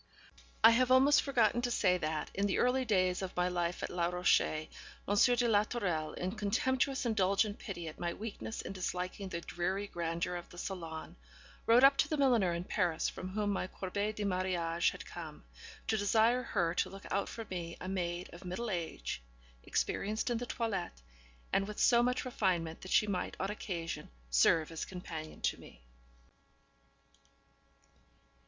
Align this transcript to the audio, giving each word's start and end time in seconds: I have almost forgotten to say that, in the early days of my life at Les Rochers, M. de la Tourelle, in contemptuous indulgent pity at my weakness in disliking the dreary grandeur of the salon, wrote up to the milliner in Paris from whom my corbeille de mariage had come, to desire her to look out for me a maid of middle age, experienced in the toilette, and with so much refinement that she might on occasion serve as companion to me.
I 0.63 0.71
have 0.71 0.89
almost 0.89 1.21
forgotten 1.21 1.61
to 1.61 1.69
say 1.69 1.99
that, 1.99 2.31
in 2.33 2.47
the 2.47 2.57
early 2.57 2.85
days 2.85 3.21
of 3.21 3.37
my 3.37 3.47
life 3.47 3.83
at 3.83 3.91
Les 3.91 4.11
Rochers, 4.11 4.65
M. 5.07 5.35
de 5.35 5.47
la 5.47 5.63
Tourelle, 5.63 6.13
in 6.15 6.31
contemptuous 6.31 7.05
indulgent 7.05 7.59
pity 7.59 7.87
at 7.87 7.99
my 7.99 8.11
weakness 8.11 8.63
in 8.63 8.73
disliking 8.73 9.29
the 9.29 9.41
dreary 9.41 9.85
grandeur 9.85 10.35
of 10.37 10.49
the 10.49 10.57
salon, 10.57 11.17
wrote 11.67 11.83
up 11.83 11.97
to 11.97 12.07
the 12.07 12.17
milliner 12.17 12.51
in 12.51 12.63
Paris 12.63 13.09
from 13.09 13.29
whom 13.29 13.51
my 13.51 13.67
corbeille 13.67 14.11
de 14.11 14.25
mariage 14.25 14.89
had 14.89 15.05
come, 15.05 15.43
to 15.85 15.97
desire 15.97 16.41
her 16.41 16.73
to 16.73 16.89
look 16.89 17.05
out 17.11 17.29
for 17.29 17.45
me 17.51 17.77
a 17.79 17.87
maid 17.87 18.27
of 18.33 18.43
middle 18.43 18.71
age, 18.71 19.21
experienced 19.61 20.31
in 20.31 20.39
the 20.39 20.47
toilette, 20.47 20.99
and 21.53 21.67
with 21.67 21.79
so 21.79 22.01
much 22.01 22.25
refinement 22.25 22.81
that 22.81 22.89
she 22.89 23.05
might 23.05 23.37
on 23.39 23.51
occasion 23.51 24.09
serve 24.31 24.71
as 24.71 24.83
companion 24.83 25.41
to 25.41 25.59
me. 25.59 25.83